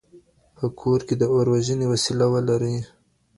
په 0.57 0.65
کور 0.79 0.99
کې 1.07 1.15
د 1.17 1.23
اور 1.33 1.45
وژنې 1.53 1.85
وسیله 1.93 2.25
ولرئ. 2.33 2.77